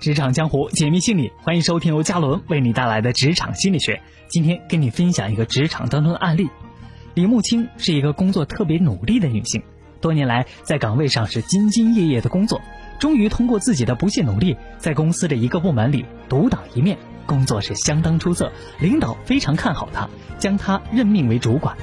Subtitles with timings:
[0.00, 4.00] 职场江湖，解密心理，欢迎收听由嘉伦为你带来的职场心理学。
[4.28, 6.48] 今天跟你分享一个职场当中的案例。
[7.14, 9.60] 李木青是一个工作特别努力的女性，
[10.00, 12.60] 多年来在岗位上是兢兢业业的工作，
[13.00, 16.96] 终于通过自己的不懈努力，在公司的一个部门里独当一面，
[17.26, 20.08] 工作是相当出色，领导非常看好她，
[20.38, 21.76] 将她任命为主管。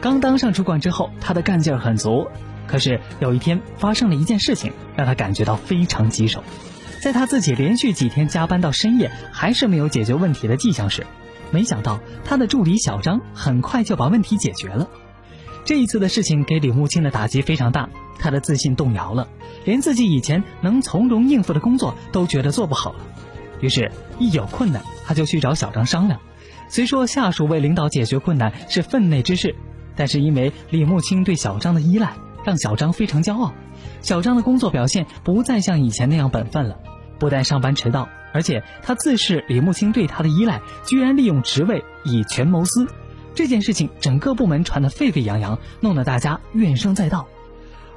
[0.00, 2.26] 刚当上主管之后，她的干劲儿很足，
[2.66, 6.42] 可是有一天发生了一件事情，让她感觉到非常棘手。
[7.04, 11.06] 在他自己连续几天加班到深夜，还是没有解决问题的迹象时，
[11.50, 14.88] 没想到他的助理小张很快就把问题解决了。
[15.66, 19.28] 这一次的事情给李木青的打击非常大，他的自信动摇了，
[19.66, 23.00] 连自己以前能从容应付的工作都觉得做不好了。
[23.60, 26.18] 于是，一有困难他就去找小张商量。
[26.70, 29.54] 虽说下属为领导解决困难是分内之事，
[29.94, 32.14] 但是因为李木青对小张的依赖，
[32.46, 33.52] 让小张非常骄傲。
[34.00, 36.78] 小张的工作表现不再像以前那样本分了。
[37.18, 42.86] 不但上班迟到，而且他自恃李木青对他的依赖，居然利用职位以权谋私。
[43.34, 47.26] 这件事情整个部门传得沸沸扬扬，弄得大家怨声载道。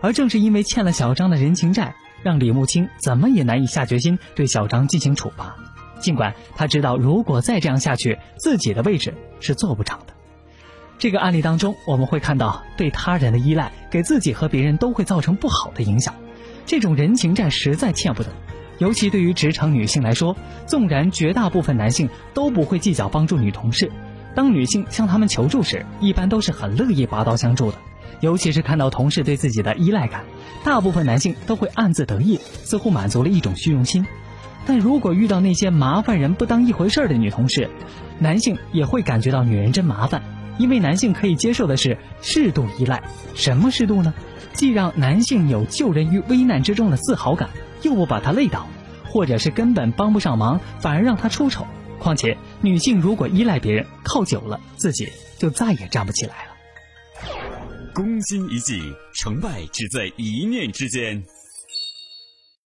[0.00, 5.56] 而正是因为欠了小张的人情债，让李木青怎么也难以下决心对小张进行处罚。
[5.98, 10.14] 尽管他知道，如果再这样下去，自己的位置是坐不长的。
[10.98, 16.14] 这个案例当中，我们会看到，对他人的依赖，给自己和别人都会造成不好的影响。
[16.64, 18.30] 这种人情债实在欠不得。
[18.78, 23.90] 尤其对于职场女性来说，纵然绝大部分男性都不会计较帮助女同事，
[24.34, 27.78] 当女性向他们求助时，一般都是很乐意拔刀相助的。
[28.20, 30.24] 尤其是看到同事对自己的依赖感，
[30.64, 34.06] 大部分男性都会暗自得意，似乎满足了一种虚荣心。
[34.66, 37.70] 但如果遇到那些麻烦人不当一回事的女同事，
[38.18, 40.22] 男性也会感觉到女人真麻烦，
[40.58, 43.02] 因为男性可以接受的是适度依赖。
[43.34, 44.12] 什么适度呢？
[44.52, 47.48] 既让男性有救人于危难之中的自豪感。
[47.82, 48.66] 又不把他累倒，
[49.04, 51.64] 或者是根本帮不上忙，反而让他出丑。
[52.00, 56.52] 况且，女性如果依赖别人，靠久了，自己就再也站不起来了。
[57.94, 58.80] 攻心一计，
[59.14, 61.22] 成败只在一念之间。